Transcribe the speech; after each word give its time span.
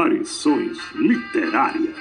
aparições 0.00 0.78
literárias. 0.94 1.96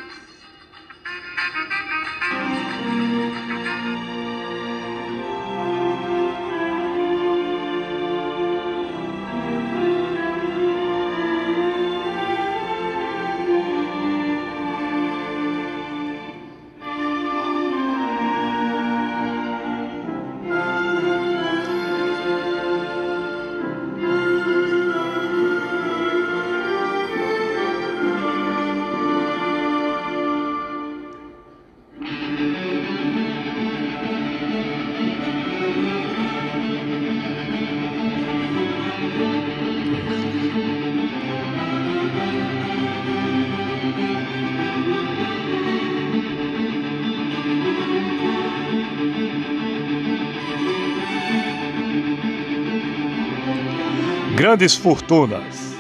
Grandes 54.39 54.73
fortunas. 54.73 55.75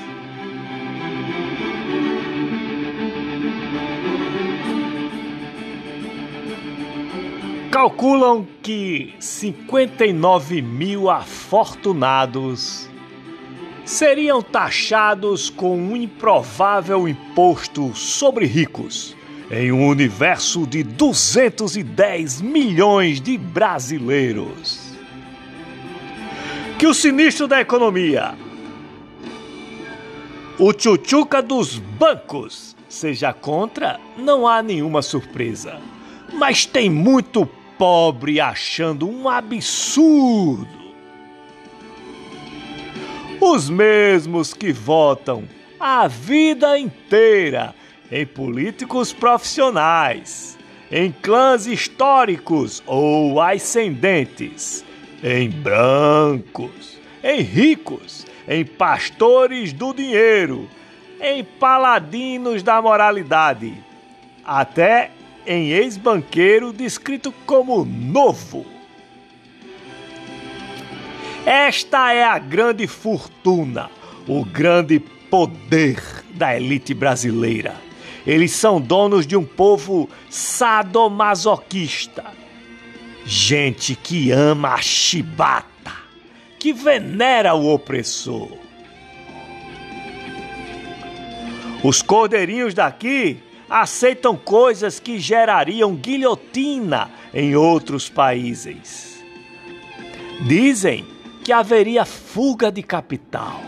Calculam 7.71 8.45
que 8.61 9.13
59 9.17 10.61
mil 10.61 11.09
afortunados 11.09 12.89
seriam 13.85 14.41
taxados 14.41 15.49
com 15.49 15.77
um 15.77 15.95
improvável 15.95 17.07
imposto 17.07 17.95
sobre 17.95 18.45
ricos 18.45 19.15
em 19.49 19.71
um 19.71 19.87
universo 19.87 20.67
de 20.67 20.83
210 20.83 22.41
milhões 22.41 23.21
de 23.21 23.37
brasileiros. 23.37 24.89
Que 26.77 26.87
o 26.87 26.93
sinistro 26.93 27.47
da 27.47 27.61
economia 27.61 28.35
o 30.59 30.73
tchutchuca 30.73 31.41
dos 31.41 31.77
bancos 31.77 32.75
seja 32.89 33.31
contra, 33.31 33.97
não 34.17 34.45
há 34.45 34.61
nenhuma 34.61 35.01
surpresa. 35.01 35.79
Mas 36.33 36.65
tem 36.65 36.89
muito 36.89 37.45
pobre 37.77 38.41
achando 38.41 39.07
um 39.09 39.29
absurdo. 39.29 40.67
Os 43.39 43.69
mesmos 43.69 44.53
que 44.53 44.73
votam 44.73 45.45
a 45.79 46.07
vida 46.07 46.77
inteira 46.77 47.73
em 48.11 48.25
políticos 48.25 49.13
profissionais, 49.13 50.57
em 50.91 51.09
clãs 51.09 51.67
históricos 51.67 52.83
ou 52.85 53.39
ascendentes, 53.39 54.83
em 55.23 55.49
brancos, 55.49 56.99
em 57.23 57.41
ricos, 57.41 58.25
em 58.47 58.65
pastores 58.65 59.73
do 59.73 59.93
dinheiro, 59.93 60.69
em 61.21 61.43
paladinos 61.43 62.63
da 62.63 62.81
moralidade, 62.81 63.73
até 64.43 65.11
em 65.45 65.69
ex-banqueiro 65.69 66.71
descrito 66.71 67.31
como 67.45 67.83
novo. 67.85 68.65
Esta 71.45 72.13
é 72.13 72.23
a 72.23 72.37
grande 72.37 72.85
fortuna, 72.87 73.89
o 74.27 74.45
grande 74.45 74.99
poder 74.99 76.01
da 76.35 76.55
elite 76.55 76.93
brasileira. 76.93 77.75
Eles 78.25 78.51
são 78.51 78.79
donos 78.79 79.25
de 79.25 79.35
um 79.35 79.45
povo 79.45 80.09
sadomasoquista. 80.29 82.25
Gente 83.25 83.95
que 83.95 84.31
ama 84.31 84.73
a 84.73 84.81
chibata 84.81 85.98
que 86.59 86.73
venera 86.73 87.55
o 87.55 87.73
opressor. 87.73 88.49
Os 91.81 92.01
cordeirinhos 92.01 92.73
daqui 92.73 93.39
aceitam 93.69 94.35
coisas 94.35 94.99
que 94.99 95.17
gerariam 95.17 95.95
guilhotina 95.95 97.09
em 97.33 97.55
outros 97.55 98.09
países. 98.09 99.23
Dizem 100.45 101.05
que 101.43 101.53
haveria 101.53 102.03
fuga 102.03 102.71
de 102.71 102.83
capital. 102.83 103.61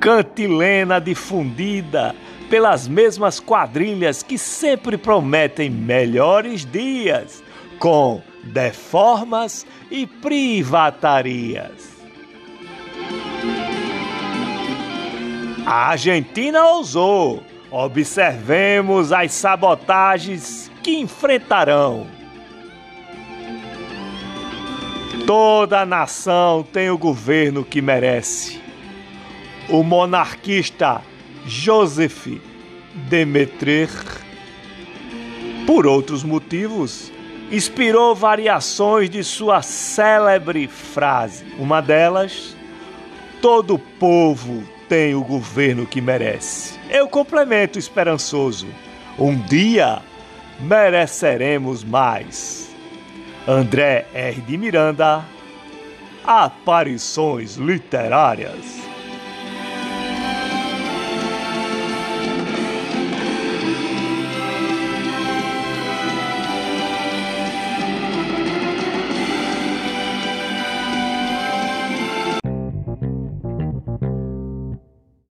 Cantilena 0.00 1.00
difundida 1.00 2.14
pelas 2.50 2.86
mesmas 2.88 3.40
quadrilhas 3.40 4.22
que 4.22 4.38
sempre 4.38 4.96
prometem 4.96 5.70
melhores 5.70 6.64
dias, 6.64 7.42
com 7.78 8.22
deformas 8.46 9.66
e 9.90 10.06
privatarias. 10.06 11.96
A 15.66 15.88
Argentina 15.88 16.64
ousou. 16.64 17.42
Observemos 17.68 19.12
as 19.12 19.32
sabotagens 19.32 20.70
que 20.82 20.96
enfrentarão. 20.96 22.06
Toda 25.26 25.84
nação 25.84 26.62
tem 26.62 26.88
o 26.88 26.96
governo 26.96 27.64
que 27.64 27.82
merece. 27.82 28.62
O 29.68 29.82
monarquista 29.82 31.02
Joseph 31.44 32.28
Demetrer, 33.08 33.90
por 35.66 35.84
outros 35.86 36.22
motivos, 36.22 37.12
inspirou 37.50 38.14
variações 38.14 39.10
de 39.10 39.22
sua 39.22 39.62
célebre 39.62 40.66
frase. 40.66 41.44
Uma 41.58 41.80
delas: 41.80 42.56
Todo 43.40 43.78
povo 43.78 44.62
tem 44.88 45.14
o 45.14 45.22
governo 45.22 45.86
que 45.86 46.00
merece. 46.00 46.78
Eu 46.90 47.08
complemento 47.08 47.78
esperançoso. 47.78 48.66
Um 49.18 49.36
dia 49.36 50.00
mereceremos 50.60 51.84
mais. 51.84 52.70
André 53.46 54.06
R. 54.12 54.40
de 54.40 54.56
Miranda, 54.56 55.24
Aparições 56.24 57.56
Literárias. 57.56 58.85